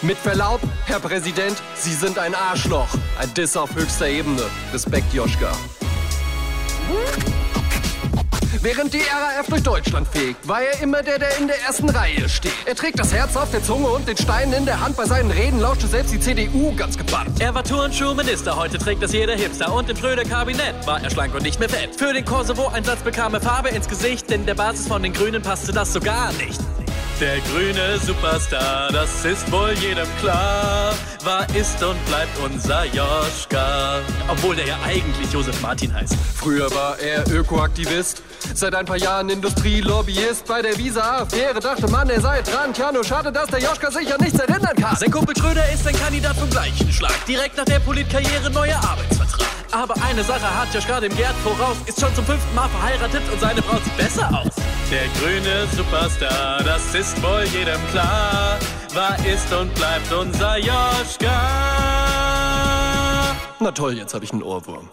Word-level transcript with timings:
Mit 0.00 0.16
Verlaub, 0.16 0.60
Herr 0.86 1.00
Präsident, 1.00 1.56
Sie 1.74 1.92
sind 1.92 2.20
ein 2.20 2.32
Arschloch. 2.32 2.86
Ein 3.18 3.34
Diss 3.34 3.56
auf 3.56 3.74
höchster 3.74 4.06
Ebene. 4.06 4.42
Respekt, 4.72 5.12
Joschka. 5.12 5.50
Während 8.62 8.94
die 8.94 8.98
RAF 9.00 9.46
durch 9.48 9.62
Deutschland 9.64 10.06
fegt, 10.06 10.46
war 10.46 10.62
er 10.62 10.80
immer 10.82 11.02
der, 11.02 11.18
der 11.18 11.36
in 11.38 11.48
der 11.48 11.60
ersten 11.62 11.88
Reihe 11.88 12.28
steht. 12.28 12.52
Er 12.64 12.76
trägt 12.76 13.00
das 13.00 13.12
Herz 13.12 13.36
auf 13.36 13.50
der 13.50 13.62
Zunge 13.62 13.88
und 13.88 14.06
den 14.06 14.16
Stein 14.16 14.52
in 14.52 14.66
der 14.66 14.80
Hand. 14.80 14.96
Bei 14.96 15.04
seinen 15.04 15.32
Reden 15.32 15.58
lauschte 15.58 15.88
selbst 15.88 16.12
die 16.12 16.20
CDU 16.20 16.72
ganz 16.76 16.96
gebannt. 16.96 17.40
Er 17.40 17.52
war 17.54 17.64
Turnschuhminister, 17.64 18.54
heute 18.54 18.78
trägt 18.78 19.02
das 19.02 19.12
jeder 19.12 19.34
Hipster. 19.34 19.72
Und 19.72 19.90
im 19.90 19.96
Schröder-Kabinett 19.96 20.86
war 20.86 21.02
er 21.02 21.10
schlank 21.10 21.34
und 21.34 21.42
nicht 21.42 21.58
mehr 21.58 21.68
fett. 21.68 21.96
Für 21.96 22.12
den 22.12 22.24
Kosovo-Einsatz 22.24 23.00
bekam 23.00 23.34
er 23.34 23.40
Farbe 23.40 23.70
ins 23.70 23.88
Gesicht, 23.88 24.30
denn 24.30 24.46
der 24.46 24.54
Basis 24.54 24.86
von 24.86 25.02
den 25.02 25.12
Grünen 25.12 25.42
passte 25.42 25.72
das 25.72 25.92
so 25.92 25.98
gar 25.98 26.32
nicht. 26.34 26.60
Der 27.20 27.40
grüne 27.40 27.98
Superstar, 27.98 28.92
das 28.92 29.24
ist 29.24 29.50
wohl 29.50 29.72
jedem 29.72 30.06
klar, 30.20 30.94
war, 31.24 31.44
ist 31.56 31.82
und 31.82 31.96
bleibt 32.06 32.38
unser 32.38 32.84
Joschka. 32.84 34.02
Obwohl 34.28 34.54
der 34.54 34.66
ja 34.66 34.78
eigentlich 34.86 35.32
Josef 35.32 35.60
Martin 35.60 35.92
heißt. 35.92 36.14
Früher 36.36 36.72
war 36.72 36.96
er 37.00 37.28
Ökoaktivist, 37.28 38.22
seit 38.54 38.72
ein 38.76 38.86
paar 38.86 38.98
Jahren 38.98 39.30
Industrielobbyist. 39.30 40.46
Bei 40.46 40.62
der 40.62 40.78
Visa-Affäre 40.78 41.58
dachte 41.58 41.90
man, 41.90 42.08
er 42.08 42.20
sei 42.20 42.40
dran. 42.42 42.72
Tja, 42.72 42.92
nur 42.92 43.02
schade, 43.02 43.32
dass 43.32 43.48
der 43.48 43.58
Joschka 43.62 43.90
sich 43.90 44.14
an 44.14 44.20
nichts 44.20 44.38
erinnern 44.38 44.76
kann. 44.80 44.94
Sein 44.94 45.10
Kumpel 45.10 45.36
Schröder 45.36 45.68
ist 45.72 45.88
ein 45.88 45.96
Kandidat 45.96 46.36
vom 46.36 46.48
gleichen 46.50 46.92
Schlag. 46.92 47.26
Direkt 47.26 47.56
nach 47.56 47.64
der 47.64 47.80
Politkarriere 47.80 48.48
neuer 48.50 48.76
Arbeitsvertrag. 48.76 49.48
Aber 49.72 49.94
eine 50.08 50.22
Sache 50.22 50.48
hat 50.56 50.72
Joschka 50.72 51.00
dem 51.00 51.16
Gerd 51.16 51.34
voraus, 51.42 51.78
ist 51.84 52.00
schon 52.00 52.14
zum 52.14 52.24
fünften 52.24 52.54
Mal 52.54 52.68
verheiratet 52.68 53.22
und 53.32 53.40
seine 53.40 53.60
Frau 53.60 53.76
sieht 53.78 53.96
besser 53.96 54.28
aus. 54.30 54.57
Der 54.90 55.06
grüne 55.20 55.66
Superstar, 55.76 56.62
das 56.64 56.94
ist 56.94 57.22
wohl 57.22 57.44
jedem 57.52 57.78
klar, 57.90 58.58
war, 58.94 59.18
ist 59.26 59.52
und 59.52 59.74
bleibt 59.74 60.10
unser 60.10 60.56
Joschka. 60.56 61.40
Na 63.60 63.70
toll, 63.70 63.98
jetzt 63.98 64.14
habe 64.14 64.24
ich 64.24 64.32
einen 64.32 64.42
Ohrwurm. 64.42 64.88